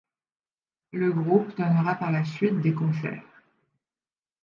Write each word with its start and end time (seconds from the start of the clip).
Le 0.93 1.11
groupe 1.11 1.55
donnera 1.55 1.93
par 1.93 2.11
la 2.11 2.25
suite 2.25 2.59
des 2.61 2.73
concerts. 2.73 3.43